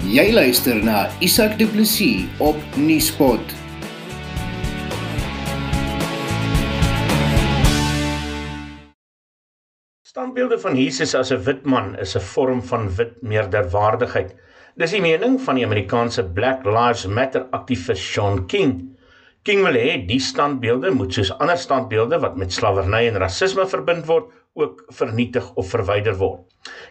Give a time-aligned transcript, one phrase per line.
[0.00, 3.52] Jy luister na Isak Du Plessis op Nieuwspot.
[10.00, 14.32] Standbeelde van Jesus as 'n wit man is 'n vorm van wit meerderwaardigheid.
[14.76, 18.96] Dis die mening van die Amerikaanse Black Lives Matter aktivis Sean King.
[19.42, 24.06] King wil hê die standbeelde moet soos ander standbeelde wat met slawerny en rasisme verbind
[24.06, 26.49] word, ook vernietig of verwyder word.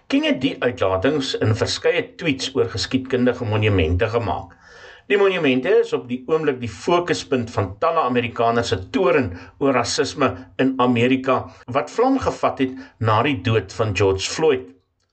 [0.09, 4.55] King het die uitlatings in verskeie tweets oor geskiedkundige monumente gemaak.
[5.09, 9.31] Die monumente is op die oomblik die fokuspunt van talle Amerikaners se toren
[9.61, 10.31] oor rasisme
[10.65, 11.37] in Amerika
[11.77, 14.67] wat vlam gevat het na die dood van George Floyd.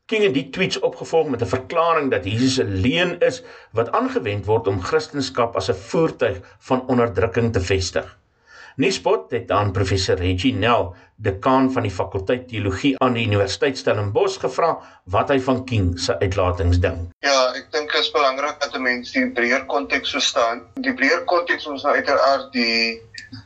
[0.09, 4.47] King het die tweets opgevolg met 'n verklaring dat Jesus 'n leuen is wat aangewend
[4.47, 8.17] word om Christendom as 'n voertuig van onderdrukking te vestig.
[8.77, 14.37] Nuuspot het aan professor Reggie Nel, dekaan van die fakulteit teologie aan die Universiteit Stellenbosch
[14.43, 14.75] gevra
[15.15, 17.07] wat hy van King se uitlatings dink.
[17.25, 20.61] Ja, ek dink dit is belangrik dat mense die breër konteks verstaan.
[20.85, 22.99] Die breër konteks ons nou uiteraard die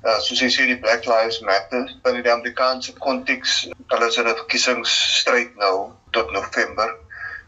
[0.02, 3.60] uh, soos jy sê die Black Lives Matter binne die Amerikaanse konteks,
[3.94, 6.96] hulle sê dat verkiesingsstryd nou tot November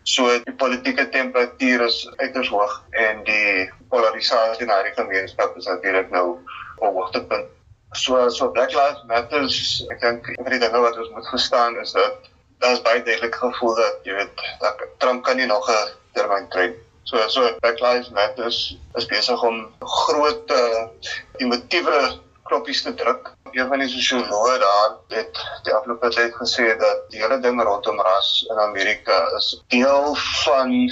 [0.03, 6.11] So die politieke temperatuur is uiters hoog en die polarisasie in die gemeenskap is natuurlik
[6.11, 6.41] nou
[6.79, 7.51] op hoogtepunt.
[7.93, 9.45] So so Black Lives Matter,
[9.93, 12.31] ek dink een van die dinge wat ons moet verstaan is dat
[12.63, 16.73] daar's baie duidelik gevoel dat jy weet dat Trump kan nie nog 'n termyn kry.
[17.05, 20.89] So so Black Lives Matter is besig om groot uh,
[21.37, 23.33] emotiewe knoppies te druk.
[23.53, 28.01] Een van die sosioloë daar het die afgelope tyd gesê dat die hele ding rondom
[28.01, 30.89] ras in Amerika is deel van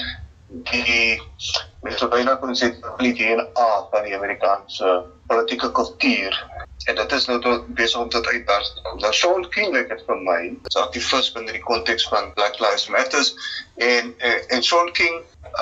[0.50, 1.20] die
[2.40, 6.36] kon sê die DNA van die Amerikaanse politieke kultuur
[6.88, 8.70] en dit is nou tot besig om tot uitbars.
[9.02, 10.38] Nou Sean King het dit vir my,
[10.70, 13.26] is aktivis binne die konteks van Black Lives Matter
[13.76, 15.20] en eh, en Sean King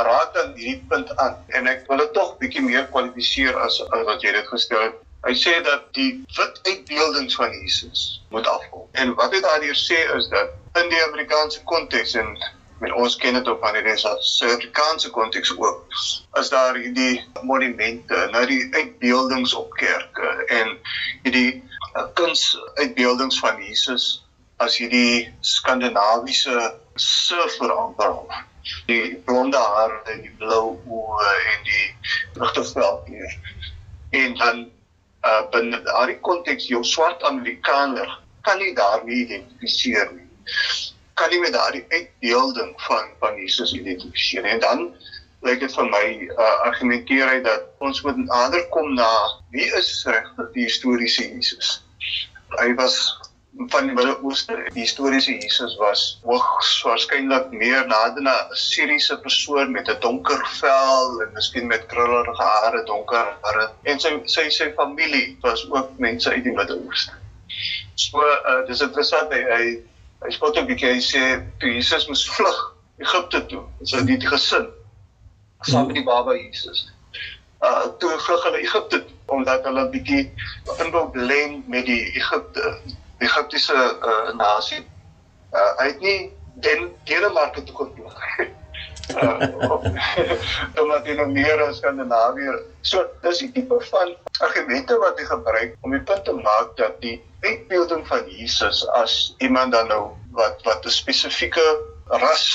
[0.08, 4.06] raak dan hierdie punt aan en ek wil dit tog bietjie meer kwalifiseer as, as
[4.08, 5.04] wat jy dit gestel het.
[5.26, 8.86] Hy sê dat die wit uitbeeldings van Jesus moet afkom.
[8.92, 12.36] En wat hy daardeur sê is dat in die Amerikaanse konteks en
[12.78, 14.06] met ons ken dit op wanneer dit is
[14.36, 15.98] Suid-Afrikaanse konteks ook
[16.30, 20.76] as daar hierdie monumente nou die uitbeeldings op kerke en
[21.22, 21.62] hierdie
[21.94, 22.44] uh, kuns
[22.74, 24.06] uitbeeldings van Jesus
[24.56, 28.14] as hierdie skandinawiese surferamper
[28.86, 31.86] die blonde hare die blou oë en die
[32.40, 33.36] ligte vel hier.
[34.18, 34.64] En dan
[35.24, 40.26] uh, binne daardie konteks jou swart Amerikaner kan nie daarmee identifiseer nie
[41.18, 44.56] kan nie met daardie uitbeelding van van Jesus identifiseer nie.
[44.56, 44.84] En dan
[45.46, 49.10] lyk dit vir my uh, argumenteer hy dat ons moet nader kom na
[49.54, 51.78] wie is regtig die historiese Jesus.
[52.58, 52.98] Hy was
[53.72, 54.56] van die Midde-Ooste.
[54.74, 60.42] Die historiese Jesus was hoogs waarskynlik meer nader na 'n Siriëse persoon met 'n donker
[60.60, 63.70] vel en miskien met krullerige hare, donker hare.
[63.82, 67.12] En sy sy sy familie was ook mense uit die Midde-Ooste.
[67.94, 69.64] So uh, dis interessant hy, hy
[70.24, 71.24] hy spot 'n bietjie hy sê
[71.60, 72.58] toe Jesus moes vlug
[72.98, 74.66] Egipte toe so die, die gesin.
[75.62, 76.88] Saam met die baba Jesus
[77.66, 80.22] uh toe vlug hulle Egipte omdat hulle bietjie
[80.78, 82.78] in wil blend met die Egipte
[83.18, 84.84] Egiptiese uh, nasie.
[85.52, 86.20] Uh hy het nie
[86.66, 88.22] den Denemarke toe kon vlug
[89.22, 92.52] uh omdat nog meer as Skandinawië.
[92.80, 97.00] So dis die tipe van argumente wat hy gebruik om die punt te maak dat
[97.00, 100.02] die uitbeelding van Jesus as iemand dan nou
[100.36, 101.66] wat wat 'n spesifieke
[102.08, 102.46] ras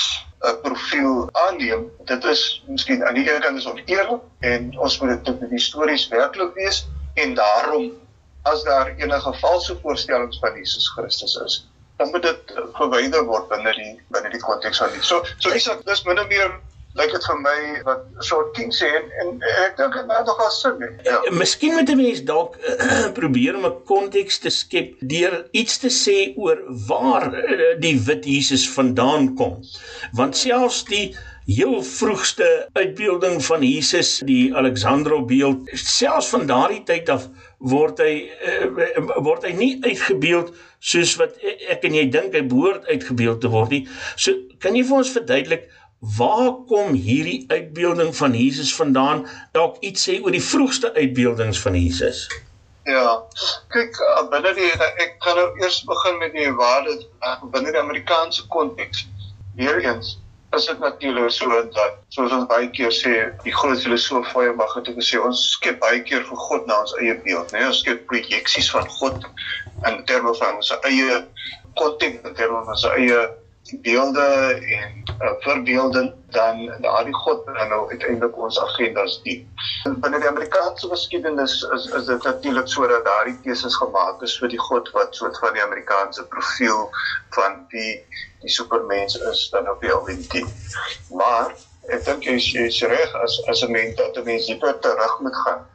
[0.44, 5.24] 'n profiel aanneem, dit is miskien aan die een kant is oneerlik en ons moet
[5.24, 7.92] dit histories werklik wees en daarom
[8.42, 11.54] as daar enige valse voorstellings van Jesus Christus is,
[11.96, 15.04] dan moet dit verwyder word binne die binne die konteks van dit.
[15.04, 16.54] So so Isak, dis min of meer
[16.98, 19.30] lyk dit vir my wat soort King sê en, en
[19.64, 20.82] ek dink dit maak nogal sin.
[21.06, 21.18] Ja.
[21.34, 25.90] Miskien moet 'n mens dalk uh, probeer om 'n konteks te skep deur iets te
[25.90, 27.30] sê oor waar
[27.82, 29.62] die wit Jesus vandaan kom.
[30.12, 31.16] Want selfs die
[31.46, 37.28] heel vroegste uitbeelding van Jesus, die Alexandro beeld, selfs van daardie tyd af
[37.64, 38.14] word hy
[38.48, 40.52] uh, word hy nie uitgebeeld
[40.84, 41.38] soos wat
[41.72, 43.84] ek en jy dink hy behoort uitgebeeld te word nie.
[44.16, 45.68] So kan jy vir ons verduidelik
[46.18, 49.24] waar kom hierdie uitbeelding van Jesus vandaan?
[49.56, 52.26] Dalk iets sê oor die vroegste uitbeeldings van Jesus.
[52.84, 53.22] Ja.
[53.72, 54.68] Kyk, uh, binne die
[55.00, 56.98] ek gaan nou eers begin met die waarde
[57.54, 59.06] binne die Amerikaanse konteks.
[59.56, 60.18] Weereens
[60.54, 63.12] is dit natuurlik so dat soos ons baie keer sê,
[63.44, 67.14] die groot filosoof mag het gesê ons skep baie keer vir God na ons eie
[67.26, 67.58] beeld, né?
[67.58, 67.70] Nee?
[67.72, 69.26] Ons skep projeksies van God
[69.88, 71.22] in terme van ons eie
[71.78, 73.24] konteks, in terme van ons eie
[73.72, 74.20] beelde
[74.54, 79.46] en uh, verbeelding dan daardie God dan nou uiteindelik ons agendas dien.
[79.84, 84.60] Binne die Amerikaanse geskiedenis is is dit natuurlik sodat daardie teses gemaak is vir die
[84.60, 86.90] God wat soort van die Amerikaanse profiel
[87.38, 88.04] van die
[88.44, 90.44] die supermens is dan op die LNT.
[91.10, 91.54] Maar
[91.92, 95.36] ek dink jy is reg as as 'n mens dat 'n mens dieper terug moet
[95.44, 95.66] gaan.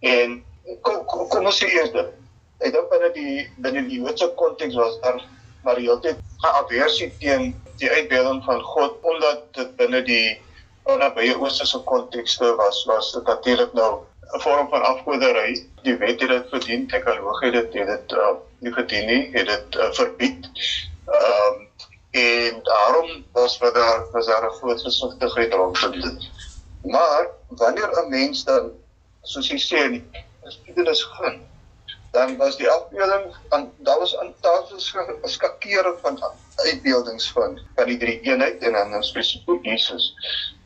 [0.00, 0.44] En
[0.82, 2.10] kom kom, kom ons sê eers dit.
[2.58, 5.22] Ek dink binne die binne die Joodse konteks was daar
[5.64, 10.38] maar die hele tyd 'n aversie teen die uitbeelding van God omdat dit binne die
[10.86, 14.02] nabye oosterse kontekste was was dit natuurlik nou
[14.34, 15.66] 'n vorm van afgoderry.
[15.82, 19.46] Die wet het dit verdien, tekologie het dit het dit uh, nie verdien nie, het
[19.46, 20.48] dit uh, verbied.
[21.06, 21.67] Ehm um,
[22.10, 26.30] en daarom was wat daar was daar 'n groot versigtigheid rondom dit.
[26.82, 28.70] Maar wanneer 'n mens dan
[29.22, 30.02] soos jy sê,
[30.74, 31.46] dit is gaan
[32.10, 36.22] dan was die afbeelding aan daar was aan tafels geskakering van
[36.54, 40.14] uitbeeldings van van die drie eenheid en dan spesifiek Jesus.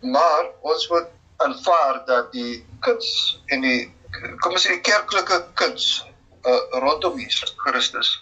[0.01, 1.07] Maar ons moet
[1.37, 3.95] aanvaar dat die kuns en die
[4.39, 6.07] kom ons sê die kerklike kuns
[6.47, 8.22] uh, rondom Jesus Christus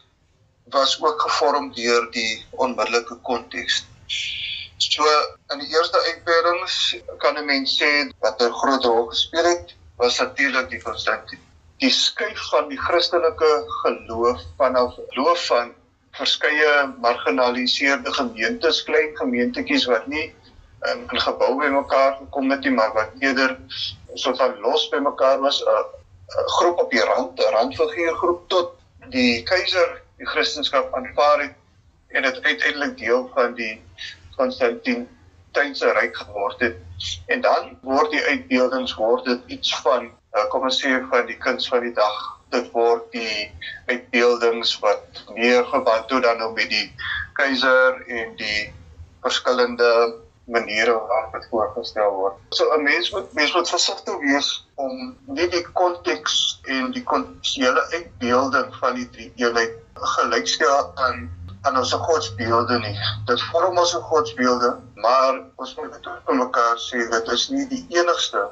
[0.71, 3.85] was ook gevorm deur die onmiddellike konteks.
[4.77, 5.05] So
[5.53, 10.19] in die eerste uitbeeldings kan 'n mens sê wat 'n groot rol gespeel het was
[10.19, 11.41] natuurlik die Konstantin
[11.81, 13.51] die skuif van die Christelike
[13.83, 15.73] geloof vanaf geloof van
[16.19, 20.27] verskeie marginaliseerde gemeentes, klein gemeentetjies wat nie
[20.91, 23.57] in, in gebou by mekaar gekom het nie, maar wat eerder
[24.15, 28.77] so van los by mekaar was, 'n groep op die rand, 'n randfiguurgroep tot
[29.09, 31.57] die keiser die Christendom aanvaar het
[32.17, 33.75] en dit uiteindelik deel van die
[34.37, 35.07] Konstantin
[35.57, 36.77] tydse ryk geword het.
[37.27, 41.39] En dan word die uitbeeldings word dit iets van uh, kom ons sê van die
[41.41, 42.19] kuns van die dag
[42.55, 43.51] dit word die
[43.87, 46.87] uitbeeldings wat meer geband toe dan nou met die
[47.39, 48.67] keiser en die
[49.25, 49.91] verskillende
[50.51, 52.39] maniere waarop dit voorgestel word.
[52.59, 57.87] So 'n mens moet mens moet versigtig wees om nie die konteks en die kontekstuele
[57.91, 59.79] uitbeelding van die drie eenheid
[60.17, 61.29] gelykstel aan
[61.63, 62.95] aan ons godsbeelde nie.
[63.29, 67.83] Dit vorm ons godsbeelde, maar ons moet dit ook mekaar sê dit is nie die
[67.99, 68.47] enigste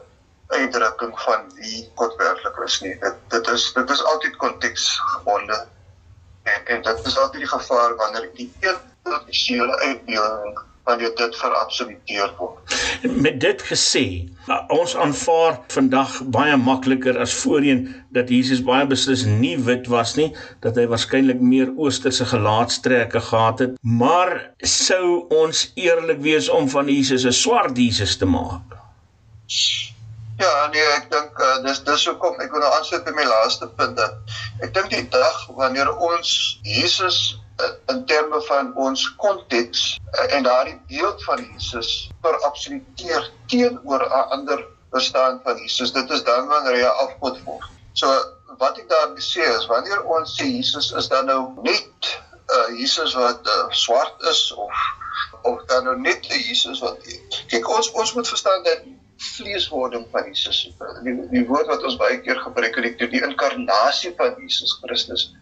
[0.53, 2.95] uitdrukking van wie God werklik is nie.
[3.01, 5.67] Dit dit is dit is altyd konteksgebonde.
[6.43, 11.37] En en dit is altyd die gevaar wanneer die een tradisionele uitbeelding van dit dit
[11.37, 12.77] verabsoluteer word.
[13.27, 14.05] Met dit gesê,
[14.73, 17.83] ons aanvaar vandag baie makliker as voorheen
[18.17, 20.31] dat Jesus baie beslis nie wit was nie,
[20.65, 24.33] dat hy waarskynlik meer oosterse gelaatstrekke gehad het, maar
[24.65, 28.79] sou ons eerlik wees om van Jesus 'n swart Jesus te maak?
[30.39, 33.67] Ja, nee, ek dink uh, dis dis hoekom ek wil nou aansluit by my laaste
[33.79, 34.15] punt dat
[34.63, 37.41] ek dink die dag wanneer ons Jesus
[37.87, 44.29] in terme van ons konteks uh, en daardie beeld van Jesus per absoluteer teenoor 'n
[44.37, 47.67] ander bestaan van Jesus, dit is dan wanneer hy afgod word.
[47.93, 48.07] So
[48.59, 52.15] wat ek daar sê is wanneer ons sê Jesus is dan nou net
[52.47, 54.87] uh, Jesus wat uh, swart is of
[55.43, 57.03] of dan nou net 'n Jesus wat
[57.51, 58.87] kyk ons ons moet verstaan dat
[59.19, 60.71] vleeswording van Jesus.
[61.03, 65.33] Die, die woord wat ons baie keer gebruik het, die, die inkarnasie van Jesus Christus.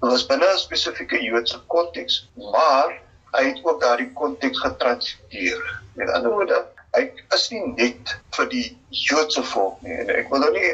[0.00, 3.00] Dit was binne 'n spesifieke Joodse konteks, maar
[3.32, 5.80] hy het ook daardie konteks getransiteur.
[5.94, 6.64] Met ander woorde,
[6.94, 9.92] hy is nie net vir die Joodse volk nie.
[9.92, 10.70] En ek wil nou nie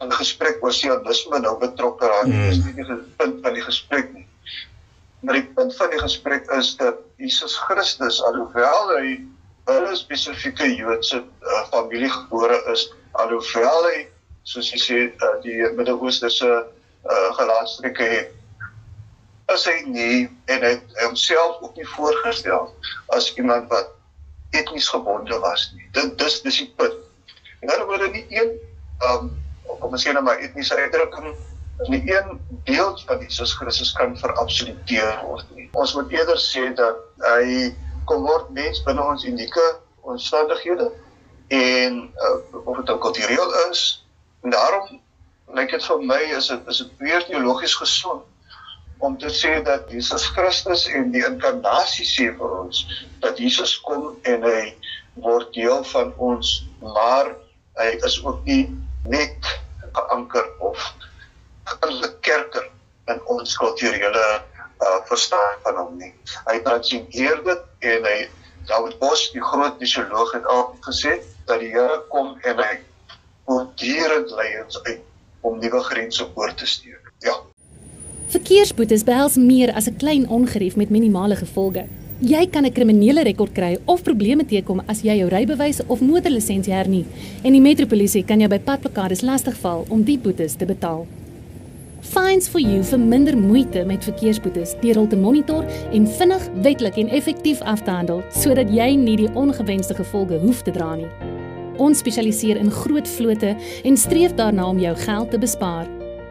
[0.00, 2.48] 'n gesprek oor sionisme nou betrokke raak nie.
[2.48, 4.26] Dis nie die punt van die gesprek nie.
[5.20, 9.18] Maar die punt van die gesprek is dat Jesus Christus alhoewel hy
[9.66, 14.06] 'n spesifieke Joodse uh, familie gebore is alhoewel hy
[14.42, 16.66] soos jy sê uh, die Midde-Oosterse
[17.04, 18.34] uh, gelaatstrekke het
[19.48, 20.74] as hy nie en hy
[21.04, 22.68] homself ook nie voorgestel
[23.16, 23.94] as iemand wat
[24.56, 25.86] etnies gebonde was nie.
[25.96, 26.96] Dit dis dis die punt.
[27.60, 28.56] En dan word nie een
[29.08, 29.30] um
[29.78, 31.34] kom ons sê nou maar etniese uitdrukking
[31.86, 35.68] nie een deel van Jesus Christus kan verabsoluteer word nie.
[35.78, 37.68] Ons moet eerder sê dat hy
[38.10, 39.66] kom word mens binne ons unieke
[40.08, 40.90] omstandighede
[41.54, 44.04] en uh, of dit ook kultureel is.
[44.42, 45.00] En daarom
[45.56, 48.24] lyk dit vir my is dit is dit weer teologies gesond
[48.98, 52.82] om te sê dat Jesus Christus en die inkarnasie sê vir ons
[53.22, 54.62] dat Jesus kom en hy
[55.22, 56.50] word deel van ons,
[56.82, 57.30] maar
[57.78, 58.64] hy is ook nie
[59.06, 59.52] net
[59.94, 60.82] geanker of
[61.86, 62.66] in die kerker
[63.12, 66.12] in ons kulturele uh, verstaan van hom nie.
[66.48, 68.18] Hy transcendeer dit en hy
[68.68, 72.74] David Bos, die groot misioloog het al gesê dat die Here kom en hy
[73.48, 75.07] voortdurend lei ons uit
[75.40, 77.12] om nuwe grense oor te steek.
[77.24, 77.36] Ja.
[78.28, 81.86] Verkeersboetes behels meer as 'n klein ongerief met minimale gevolge.
[82.20, 86.72] Jy kan 'n kriminele rekord kry of probleme teekom as jy jou rybewys of motorlisensie
[86.72, 87.06] hernie
[87.42, 91.06] en die metropolisie kan jou by padblokkades lastigval om die boetes te betaal.
[92.00, 96.96] Fines for you vir minder moeite met verkeersboetes deur hul te monitor en vinnig, wettelik
[96.96, 101.37] en effektief af te handel sodat jy nie die ongewenste gevolge hoef te dra nie.
[101.78, 103.54] Ons spesialiseer in groot vlote
[103.84, 105.86] en streef daarna om jou geld te bespaar.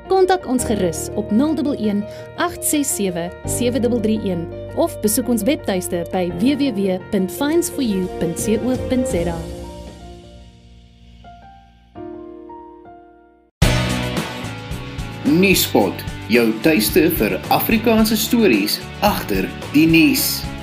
[0.08, 2.04] Kontak ons gerus op 011
[2.38, 4.46] 867 7331
[4.80, 9.36] of besoek ons webtuiste by www.finesforyou.co.za.
[15.28, 15.92] Nuuspot,
[16.32, 20.57] jou tuiste vir Afrikaanse stories agter die nuus.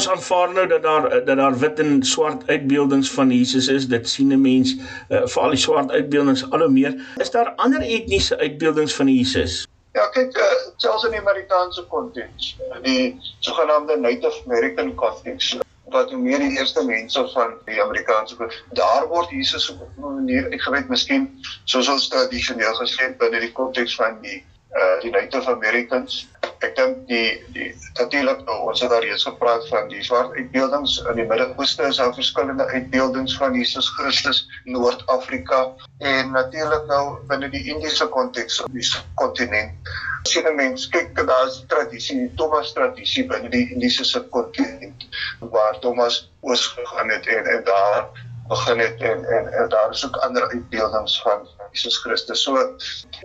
[0.00, 3.88] Ons aanvaar nou dat daar dat daar wit en swart uitbeeldings van Jesus is.
[3.88, 6.94] Dit sien 'n mens uh, veral die swart uitbeeldings al hoe meer.
[7.16, 9.66] Is daar ander etniese uitbeeldings van Jesus?
[9.92, 10.44] Ja, kyk, uh,
[10.76, 15.58] selfs in die Amerikaanse konteks, die sogenaamde Native American konteks,
[15.92, 20.88] wat meer die eerste mense van die Amerikaanse daar word Jesus op 'n manier uitgewyd
[20.88, 21.28] miskien
[21.64, 26.28] soos ons tradisioneel gesê het binne die konteks van die uh die Native Americans.
[26.60, 30.98] Ek dink die die natuurlik nou ons het daar reeds gepraat van die swart uitbeeldings
[31.10, 35.62] in die Midde-Ooste is daar verskillende uitbeeldings van Jesus Christus Noord-Afrika
[35.98, 38.86] en natuurlik nou binne die Indiese konteks op die
[39.18, 39.92] kontinent.
[40.28, 45.08] Sien 'n mens kyk daar is tradisie, Thomas tradisie binne die Indiese subkontinent
[45.40, 48.10] waar Thomas oos gegaan het en en daar
[48.50, 52.42] begin het en en, en daar is ook ander uitbeeldings van Jesus Christus.
[52.42, 52.76] So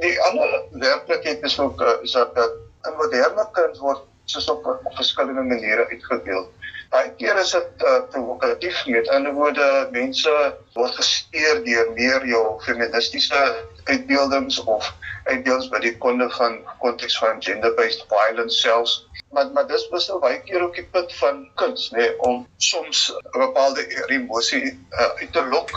[0.03, 4.95] die ander werklikheid is ook uh, is dat 'n moderne kind word soos op, op
[4.95, 6.49] verskillende maniere uitgebeeld.
[6.89, 10.33] Baie keer is dit uh, provokatief met ander woorde mense
[10.73, 13.41] word gesteer deur meer jou feministiese
[13.85, 19.87] uitbeeldings of uitbeeldings by die konde van konteks van gender-based violence selfs maar maar dis
[19.89, 23.83] was nou baie keer ook die punt van kuns nê nee, om soms 'n bepaalde
[24.17, 25.71] emosie uh, uit te lok.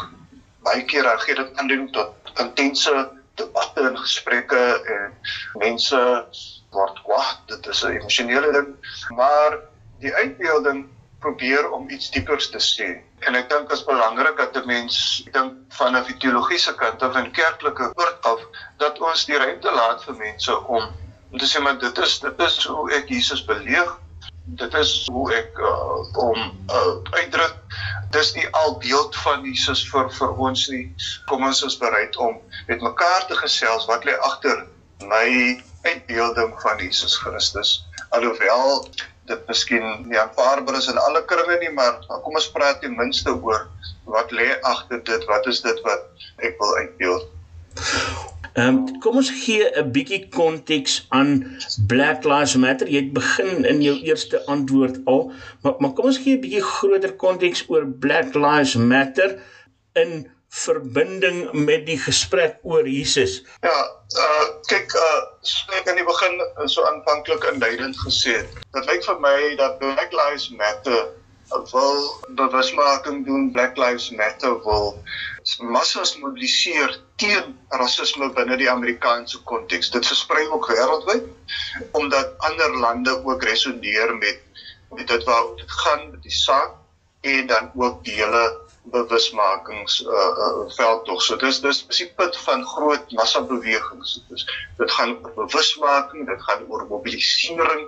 [0.67, 2.95] Baie keer gee dit aanleiding tot intense
[3.35, 4.62] debatte en gesprekke
[4.97, 5.17] en
[5.65, 6.03] mense
[6.71, 8.71] word kwaad dit is 'n emosionele ding.
[9.21, 9.59] Maar
[9.99, 10.87] die uitbeelding
[11.19, 12.89] probeer om iets diepers te sê.
[13.27, 14.97] En ek dink dit is belangrik dat 'n mens
[15.33, 18.41] dink van 'n teologiese kant of 'n kerklike oort af
[18.77, 20.85] dat ons die ruimte laat vir mense om
[21.31, 23.91] om te sê maar dit is dit is hoe ek Jesus beleef.
[24.45, 26.39] Dit is hoe ek uh, om
[26.71, 27.57] uh, uitdruk.
[28.11, 30.95] Dis nie al beeld van Jesus vir vir ons nie.
[31.27, 34.67] Kom ons is bereid om met mekaar te gesels wat lê agter
[35.05, 37.85] my uitbeelding van Jesus Christus.
[38.09, 38.89] Alhoewel
[39.28, 43.35] dit miskien nie aanvaarbaar is in alle kringe nie maar kom ons praat ten minste
[43.35, 43.68] oor
[44.16, 47.28] wat lê agter dit wat is dit wat ek wil uitbeeld
[48.58, 51.28] Ehm um, kom ons gee 'n bietjie konteks aan
[51.87, 52.88] Black Lives Matter.
[52.88, 55.30] Jy het begin in jou eerste antwoord al,
[55.62, 59.38] maar maar kom ons gee 'n bietjie groter konteks oor Black Lives Matter
[59.92, 63.43] in verbinding met die gesprek oor Jesus.
[63.61, 63.78] Ja,
[64.17, 68.59] uh kyk uh ek aan die begin so aanvanklik inleidend gesê het.
[68.73, 71.09] Dit lyk vir my dat Black Lives Matter
[71.73, 74.99] wil bewusmaking doen Black Lives Matter wil
[75.61, 79.90] massas mobiliseer teen rasisme binne die Amerikaanse konteks.
[79.90, 81.25] Dit versprei ook wêreldwyd
[81.93, 84.45] omdat ander lande ook resoneer met
[84.97, 86.73] met dit wat dit gaan met die saak
[87.21, 91.23] en dan ook die hele bewusmakings uh, uh veld tog.
[91.23, 94.18] So dis dis is die punt van groot massa bewegings.
[94.28, 94.47] Dis
[94.78, 97.87] dit gaan oor bewusmaking, dit gaan oor mobilisering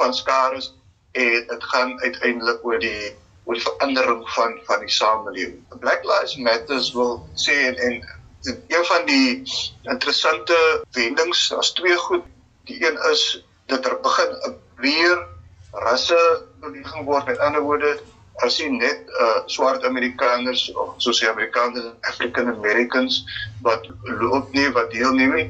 [0.00, 0.72] van skares
[1.12, 3.12] en dit gaan uiteindelik oor die
[3.44, 5.62] oor die verandering van van die samelewing.
[5.80, 8.02] Black Lives Matter wil sê en, en
[8.46, 9.42] een van die
[9.82, 10.56] interessante
[10.92, 12.24] wendings, daar's twee goed.
[12.64, 15.26] Die een is dat er begin 'n weer
[15.72, 17.26] rasse beweging word.
[17.26, 18.00] Met ander woorde,
[18.44, 23.24] as jy net uh swart Amerikaners of soos die Amerikaners African Americans
[23.66, 23.88] wat
[24.20, 25.48] loop nie wat deelneem nie,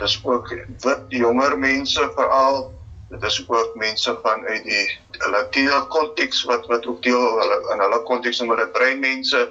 [0.00, 0.52] dis ook
[0.84, 2.68] wit jonger mense veral.
[3.08, 4.84] Dit is ook mense van uit die
[5.32, 9.48] Latino konteks wat wat ook deel hulle in hulle konteks noem hulle breinmense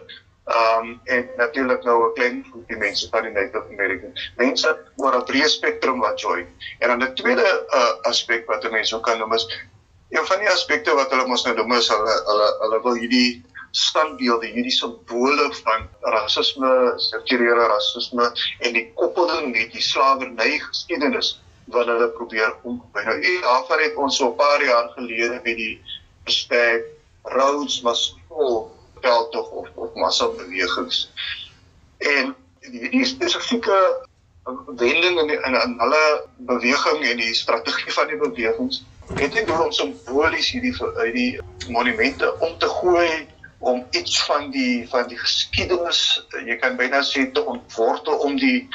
[0.48, 4.14] um en natuurlik nou 'n klein groepie mense van die Native American.
[4.38, 6.48] Mense oor 'n breë spektrum wat join.
[6.80, 9.48] En dan 'n tweede uh, aspek wat mense ook kan noem is
[10.10, 13.44] een van die aspekte wat hulle mos nou noem is hulle hulle hulle wil hierdie
[13.78, 16.70] standbeelde hierdie simbole van rasisme
[17.08, 21.36] strukturele rasisme en die koppeling met die slawerny geskiedenis
[21.76, 23.04] wat hulle probeer omgooi.
[23.04, 25.82] Nou en daarvan het ons so 'n paar jaar gelede met die
[26.24, 26.82] hashtag
[27.24, 28.68] Roads Must Fall
[29.02, 31.12] veldtog of of massa bewegings.
[31.98, 34.08] En hierdie spesifieke
[34.66, 38.84] wending in, in hulle beweging en die strategie van die bewegings
[39.16, 43.28] het nie doel om simbolies hierdie hierdie monumente om te gooi
[43.60, 46.02] om iets van die van die geskiedenis
[46.46, 48.68] jy kan byna sê te ontwortel om die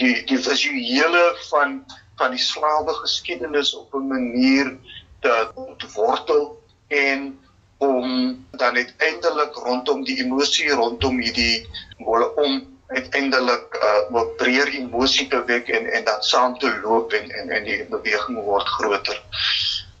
[0.00, 1.80] die die visuele van
[2.20, 4.76] van die slawe geskiedenis op 'n manier
[5.20, 7.38] te ontwortel en
[7.78, 8.06] om
[8.50, 11.66] dan uiteindelik rondom die emosie rondom hierdie
[12.04, 12.60] wole om
[12.90, 17.50] uiteindelik uh, 'n breër emosie te wek en en dan saam te loop en en
[17.50, 19.22] en die beweging word groter.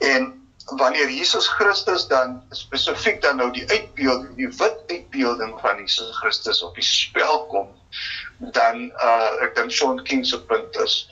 [0.00, 0.28] En
[0.64, 6.62] wanneer Jesus Christus dan spesifiek dan nou die uitbeelding, die wit uitbeelding van Jesus Christus
[6.62, 7.68] op die spel kom,
[8.38, 11.04] dan uh ek dink Sean King se punt is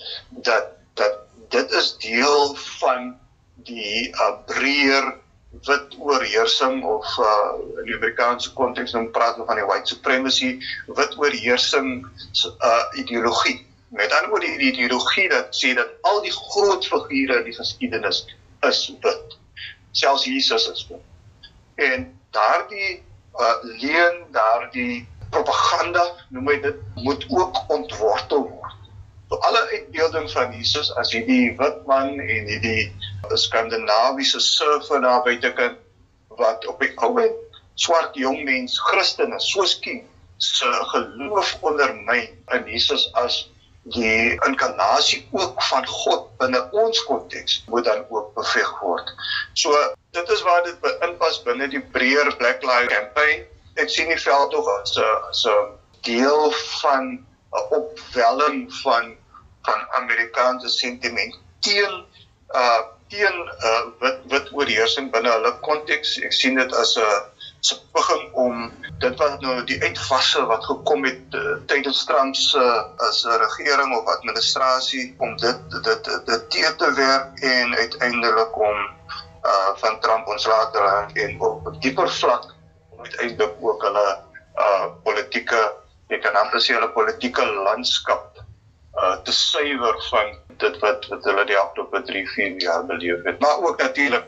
[0.45, 3.13] dat dat dit is deel van
[3.69, 5.15] die uh breër
[5.67, 10.59] wit oorheersing of uh in die Amerikaanse konteks dan praat ons van die white supremacy
[10.87, 12.07] wit oorheersing
[12.47, 13.65] uh ideologie.
[13.89, 18.27] Met ander woorde die ideologie dat sê dat al die groot figure in die geskiedenis
[18.67, 19.39] is wit
[19.93, 21.05] selfs Jesus is wit
[21.91, 23.03] en daardie
[23.39, 28.77] uh leen daardie propaganda noem hy dit moet ook ontwortel word.
[29.29, 32.89] So alle uitbeeldings van Jesus as hierdie wit man en hierdie
[33.37, 35.79] skandinawiese surfer daar buitekant
[36.41, 37.29] wat op die ou
[37.79, 40.03] swart jong mens Christene soos King
[40.43, 43.45] se geloof ondermyn in Jesus as
[43.95, 49.13] die inkarnasie ook van God binne ons konteks moet dan ook beveg word.
[49.53, 49.75] So
[50.17, 53.47] dit is waar dit inpas binne die breër Black Lives campaign.
[53.79, 55.55] Ek sien die veld tog as 'n so
[56.03, 59.17] deel van 'n opwelling van
[59.63, 62.05] van Amerikaanse sentiment teen
[62.55, 66.19] uh teen uh wit wit oorheersing binne hulle konteks.
[66.21, 71.05] Ek sien dit as 'n se begin om dit wat nou die uitwasse wat gekom
[71.05, 76.75] het uh, tydens Trump se uh, as regering of administrasie om dit dit dit te
[76.77, 78.87] te werk en uiteindelik om
[79.49, 82.55] uh van Trump ontslae te raak en op 'n dieper vlak
[82.91, 84.09] om uiteindelik ook hulle
[84.59, 85.61] uh politieke
[86.09, 88.43] ek kan amper sê hulle politieke landskap
[88.99, 93.39] uh te suiwer van dit wat wat hulle die afgelope 3 4 jaar beleef het.
[93.41, 94.27] Maar ook natuurlik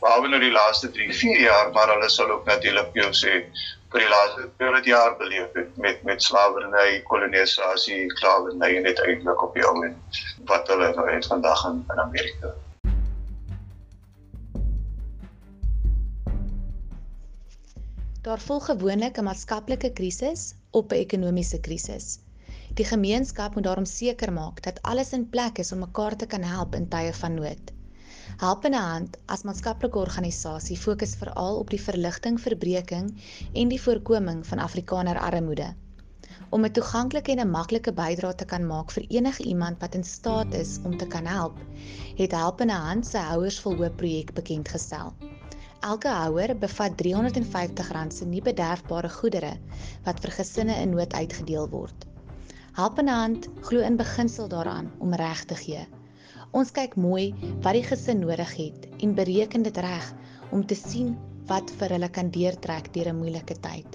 [0.00, 3.34] behalwe nou die laaste 3 4 jaar maar hulle sal ook natuurlik jou sê
[3.94, 9.42] vir die laaste 40 jaar beleef het met met slawerny kolonisasie slawerny en net eintlik
[9.48, 12.54] op die oomblik wat hulle nou het vandag in in Amerika
[18.24, 22.18] Daar volg gewoonlik 'n maatskaplike krisis op 'n ekonomiese krisis.
[22.74, 26.42] Die gemeenskap moet daarom seker maak dat alles in plek is om mekaar te kan
[26.42, 27.72] help in tye van nood.
[28.40, 33.12] Helpende Hand as maatskaplike organisasie fokus veral op die verligting, verbreeking
[33.54, 35.68] en die voorkoming van Afrikaner armoede.
[36.50, 40.04] Om 'n toeganklike en 'n maklike bydrae te kan maak vir enige iemand wat in
[40.04, 41.58] staat is om te kan help,
[42.16, 45.14] het Helpende Hand sy Houers vol Hoop projek bekend gestel.
[45.80, 49.58] Elke houer bevat R350 se nie bederfbare goedere
[50.04, 52.06] wat vir gesinne in nood uitgedeel word.
[52.72, 55.86] Helpende Hand glo in beginsel daaraan om reg te gee.
[56.54, 60.04] Ons kyk mooi wat die gesin nodig het en bereken dit reg
[60.54, 61.18] om te sien
[61.50, 63.90] wat vir hulle kan deurtrek deur 'n moeilike tyd.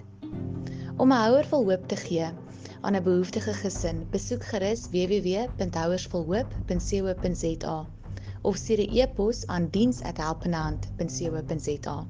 [0.98, 2.28] Om 'n houer vol hoop te gee
[2.82, 7.78] aan 'n behoeftige gesin, besoek gerus www.houersvolhoop.co.za
[8.42, 12.06] of stuur 'n e-pos aan diens@helpendehand.co.za.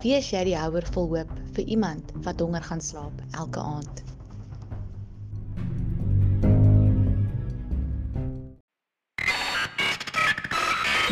[0.00, 4.13] Wie is jy die houer vol hoop vir iemand wat honger gaan slaap elke aand?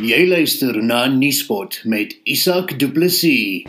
[0.02, 3.62] Jy luister na Nuuspot met Isak Du Plessis.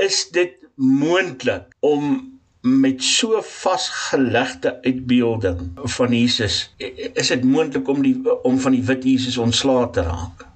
[0.00, 2.14] Is dit moontlik om
[2.60, 6.72] met so vasgelegde uitbeelding van Jesus
[7.12, 8.16] is dit moontlik om die
[8.48, 10.46] om van die wit Jesus ontslae te raak?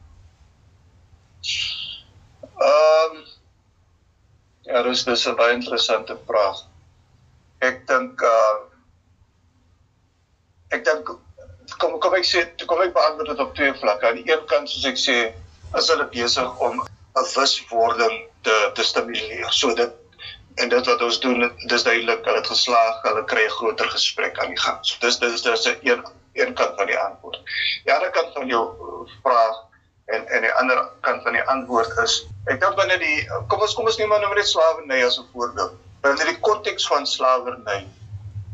[2.56, 3.20] Ehm um,
[4.64, 6.64] Ja, dis dis 'n baie interessante vraag.
[7.60, 8.67] Ek dink uh
[10.70, 11.10] ek dink
[11.78, 14.08] kom kom ek sê kom ek beantwoord dit op twee vlakke.
[14.08, 15.16] Aan die een kant soos ek sê,
[15.78, 19.50] is hulle besig om 'n wiswording te te stimuleer.
[19.52, 19.92] So dit
[20.58, 24.38] en dit wat ons doen, dis duidelik, hulle het geslaag, hulle kry 'n groter gesprek
[24.38, 24.78] aan die gang.
[24.82, 26.04] So dis dis dis 'n een
[26.34, 27.40] een kant van die antwoord.
[27.84, 28.64] Die ander kant van jou
[29.22, 29.56] vraag
[30.06, 33.74] en en die ander kant van die antwoord is ek dink binne die kom ons
[33.74, 35.72] kom ons neem maar nou net slawerny as 'n voorbeeld.
[36.00, 37.86] Binne die konteks van slawerny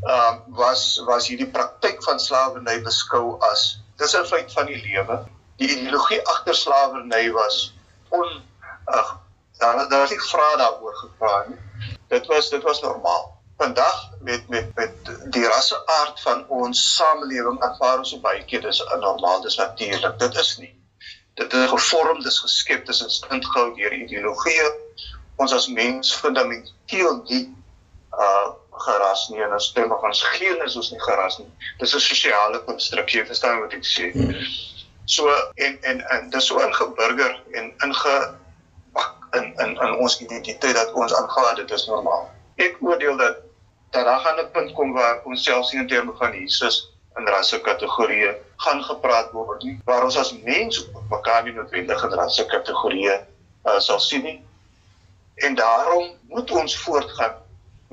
[0.07, 5.25] uh, was was hierdie praktyk van slawerny beskou as dis 'n feit van die lewe.
[5.57, 7.75] Die ideologie agter slawerny was
[8.09, 8.43] on
[8.85, 9.19] ag
[9.59, 11.61] daar daar nie vra daaroor gevra nie.
[12.09, 13.35] Dit was dit was normaal.
[13.57, 14.95] vandag met met met
[15.31, 20.39] die rasse aard van ons samelewing aanvaar ons baie keer dis normaal dis natuurlik dit
[20.43, 20.73] is nie
[21.35, 24.59] dit is gevorm dis geskep dis instintgehou deur ideologie
[25.37, 27.47] ons as mens fundamenteel nie
[28.25, 31.49] uh geras nie en as terme van geen is ons nie geras nie.
[31.79, 34.13] Dis 'n sosiale konstruksie verstaan wat ek sê?
[34.13, 34.35] Hmm.
[35.05, 38.35] so en en en dis so ingeburger en inge
[39.33, 42.31] in in in ons identiteit dat ons aanvaar dit is normaal.
[42.57, 43.37] Ek oordeel dat
[43.91, 47.61] dat daar gaan 'n punt kom waar ons selfs in terme van Jesus in rasse
[47.61, 53.17] kategorieë gaan gepraat word nie waar ons as mens mekaar nie noodwendig in rasse kategorieë
[53.65, 54.43] uh, sal sien nie.
[55.35, 57.44] En daarom moet ons voortgaan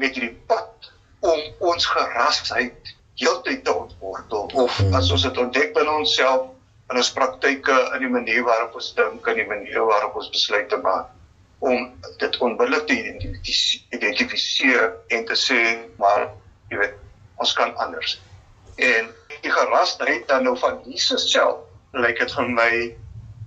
[0.02, 5.94] met hierdie pad om ons gerasheid heeltyd te ontwortel of as ons dit ontdek binne
[6.02, 6.50] onsself
[6.92, 10.80] in ons praktyke in die manier waarop ons dink en die manier waarop ons besluite
[10.86, 11.12] maak
[11.62, 11.92] om
[12.24, 12.98] dit onmiddellik te
[13.94, 15.62] identifiseer en te sê
[16.02, 16.32] maar
[16.74, 16.98] jy weet
[17.42, 18.18] ons kan anders.
[18.82, 19.10] En
[19.42, 21.62] die gerasheid dan nou van Jesus self
[21.94, 22.72] lyk dit vir my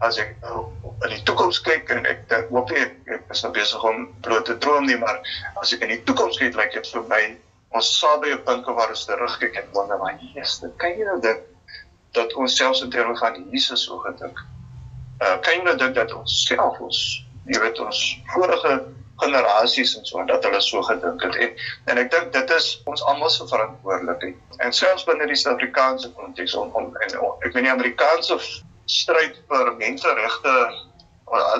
[0.01, 0.67] as ek nou
[1.05, 4.47] in die toekoms kyk en ek dink hoop ek, ek is nou besig om bloot
[4.51, 5.21] te droom nie maar
[5.63, 7.23] as ek in die toekoms kyk lyk dit vir my
[7.75, 11.05] ons sal by 'n punt kom waar ons terugkyk en wonder maar Jesus, kan jy
[11.05, 11.41] nou dink
[12.15, 14.39] dat ons selfs in terme van Jesus so gedink.
[15.21, 17.01] Uh kan jy nou dink dat ons self ons
[17.51, 18.03] jy weet ons
[18.35, 18.75] vorige
[19.23, 21.51] generasies en so en dat hulle so gedink het en
[21.93, 26.55] en ek dink dit is ons almal se verantwoordelikheid en selfs binne die Suid-Afrikaanse konteks
[26.55, 28.39] om, om en ek weet die Amerikaanse
[28.85, 30.55] stryd vir menseregte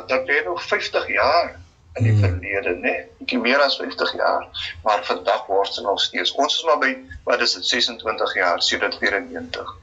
[0.07, 1.55] dat lê nog 50 jaar
[1.95, 2.23] in die hmm.
[2.25, 4.47] verlede nê ek meer as 50 jaar
[4.85, 6.93] maar vandag word dit nog steeds ons is maar by
[7.29, 9.77] wat is dit 26 jaar sedert 94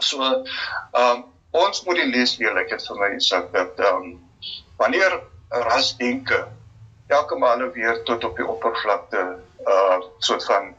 [0.00, 0.44] so ehm
[1.04, 4.12] um, ons moet die lees weer like dit vir my sê dat ehm um,
[4.82, 5.20] wanneer
[5.70, 6.44] rasdenke
[7.06, 9.24] elke maal weer tot op die oppervlakte
[9.74, 10.72] uh soort van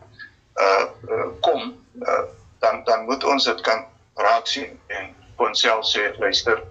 [0.56, 2.24] uh, uh kom uh,
[2.60, 3.86] dan dan moet ons dit kan
[4.16, 6.62] raak sien en onsself sê luister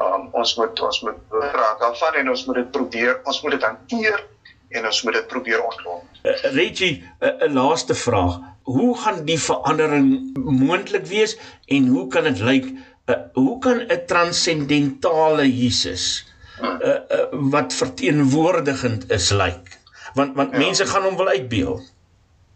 [0.00, 3.66] um, ons moet ons moet raak daarvan en ons moet dit probeer ons moet dit
[3.68, 4.24] hanteer
[4.70, 6.04] en ons moet dit probeer ontlok.
[6.22, 8.38] Uh, Reggie, 'n uh, laaste vraag.
[8.62, 12.66] Hoe gaan die verandering moontlik wees en hoe kan dit lyk?
[13.06, 16.30] Uh, hoe kan 'n transcendentale Jesus
[16.62, 19.78] uh, uh, wat verteenwoordigend is lyk.
[20.14, 20.58] Want want ja.
[20.58, 21.92] mense gaan hom wil uitbeeld.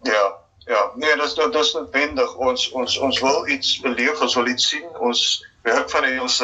[0.03, 0.43] Ja.
[0.65, 2.37] Ja, nee, dis dit is noodwendig.
[2.37, 4.87] Ons ons ons wil iets beleef, ons wil iets sien.
[4.99, 6.41] Ons werk van ons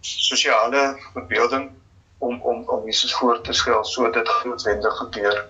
[0.00, 1.70] sosiale verbeelding
[2.18, 5.44] om om om Jesus voor te stel so dit noodwendig gebeur.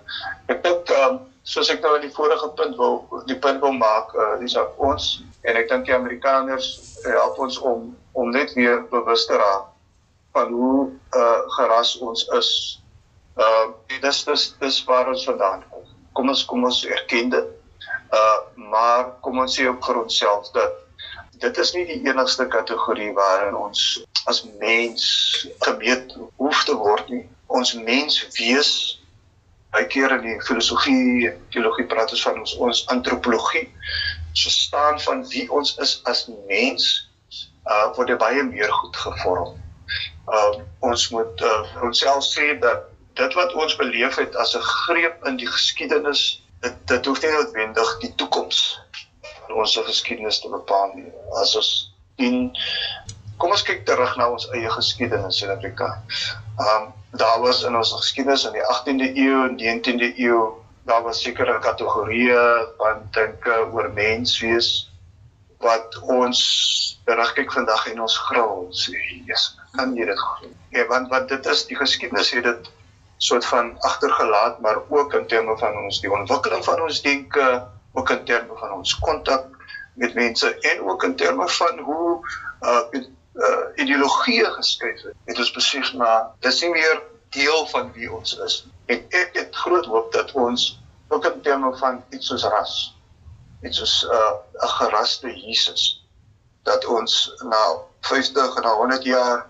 [0.47, 4.13] Ek dink um, soos ek nou in die vorige punt wil die punt wil maak,
[4.15, 5.09] uh, dis ons
[5.43, 6.69] en ek dink die Amerikaners
[7.07, 9.71] help ons om om net weer bewus te raak
[10.37, 12.51] van hoe uh geras ons is.
[13.37, 13.71] Uh
[14.03, 15.89] dis dis dis waar ons vandaan kom.
[16.13, 17.51] Kom ons kom ons erken dit.
[18.15, 18.39] Uh
[18.71, 20.79] maar kom ons sê op grond self dat
[21.41, 23.85] dit is nie die enigste kategorie waarin ons
[24.31, 25.05] as mens
[25.67, 27.25] gemeet hoef te word nie.
[27.47, 28.73] Ons mens wees
[29.71, 33.67] baie keer in die filosofie, teologie praat ons van ons ons antropologie.
[34.31, 36.91] Ons verstaan van wie ons is as mens
[37.71, 39.59] uh word baie meer goed gevorm
[40.29, 42.87] uh, ons moet uh, onsself sê dat
[43.19, 47.33] dit wat ons beleef het as 'n greep in die geskiedenis dit dit hoef nie
[47.33, 48.81] noodwendig die toekoms
[49.53, 51.11] ons geskiedenis te bepaal nie
[51.41, 51.71] as ons
[52.21, 52.51] in
[53.41, 55.93] kom ons kyk terug na ons eie geskiedenis in Suid-Afrika.
[56.61, 56.89] Ehm um,
[57.21, 60.43] daar was in ons geskiedenis in die 18de eeu en 19de eeu
[60.87, 62.45] daar was sekere kategorieë
[62.79, 64.69] van denke oor menswees
[65.65, 66.41] wat ons
[67.09, 68.95] terugkyk vandag en ons gril sê
[69.27, 70.53] Jesus kan jy dit glo?
[70.75, 72.71] Ja, want wat dit is, die geskiedenis het dit
[73.21, 77.47] soort van agtergelaat, maar ook in terme van ons die ontwikkeling van ons denke,
[77.93, 79.47] ook in terme van ons kontak
[79.95, 82.29] met mense en ook in terme van hoe
[82.63, 83.01] uh,
[83.35, 85.15] uh ideologie geskryf het.
[85.25, 88.67] Het ons besef maar dis nie meer deel van wie ons is.
[88.87, 92.75] En ek het groot hoop dat ons ook in terme van iets soos ras,
[93.63, 96.01] iets soos 'n uh, geraste Jesus
[96.63, 97.63] dat ons na
[98.01, 99.47] 50 en na 100 jaar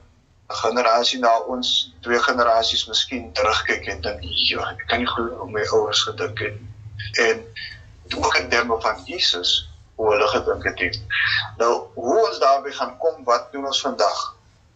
[0.51, 5.29] 'n generasie na ons, twee generasies miskien terugkyk en dink, "Ja, ek kan nie glo
[5.29, 6.57] hoe my ouers gedink het."
[7.19, 7.45] En
[8.17, 11.01] ook in terme van Jesus, hoe hulle gedink het.
[11.57, 14.21] Nou, hoe ons daarby gaan kom, wat doen ons vandag?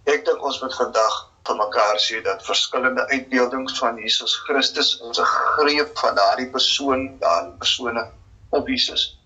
[0.04, 5.20] Ek dink ons moet vandag vir mekaar sê dat verskillende uitbeeldings van Jesus Christus ons
[5.20, 5.24] 'n
[5.56, 8.04] greep van daardie persoon, daardie persone
[8.50, 9.18] op Jesus.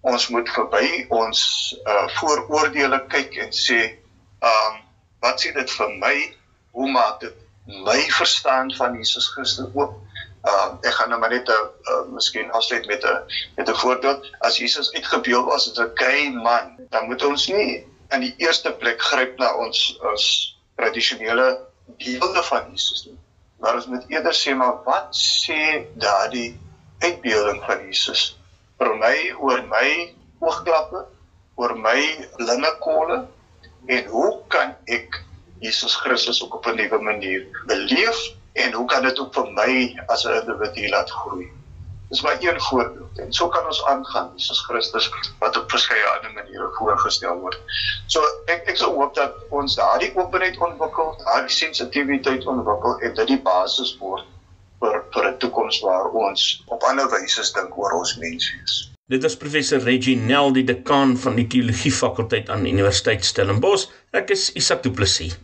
[0.00, 1.40] Ons moet verby ons
[1.86, 3.80] uh vooroordeele kyk en sê,
[4.40, 4.74] um
[5.20, 6.16] wat sê dit vir my?
[6.72, 7.34] Hoe maak dit
[7.66, 9.96] my verstaan van Jesus Christus oop?
[10.46, 13.18] Uh, ek gaan nou maar net 'n uh, miskien afsluit met 'n
[13.56, 14.30] met 'n voorbeeld.
[14.38, 18.70] As Jesus uitgebeeld was as 'n gay man, dan moet ons nie in die eerste
[18.72, 21.58] plek gryp na ons ons tradisionele
[21.98, 23.18] beelde van Jesus nie.
[23.58, 26.54] Maar ons moet eerder sê maar wat sê daardie
[26.98, 28.36] uitbeelding van Jesus
[28.78, 31.06] vir my oor my oogklappe,
[31.56, 32.00] oor my
[32.38, 33.24] linnekolle
[33.86, 35.22] en hoe kan ek
[35.64, 39.72] Jesus Christus ook op 'n nuwe manier beleef en hoe kan dit ook vir my
[40.06, 41.48] as 'n individu laat groei?
[42.08, 43.18] Dis maar een voorbeeld.
[43.18, 47.58] En so kan ons aangaan Jesus Christus wat op verskeie ander maniere voorgestel word.
[48.06, 53.26] So ek ek sou hoop dat ons daardie openheid ontwikkel, daardie sensitiwiteit ontwikkel en dit
[53.34, 54.24] die basis word
[54.80, 58.90] vir vir 'n toekoms waar ons op ander wyse dink oor ons menswees.
[59.08, 63.86] Dit is professor Reggie Nel, die dekaan van die teologie fakulteit aan Universiteit Stellenbosch.
[64.10, 65.38] Ek is Isak Du Plessis.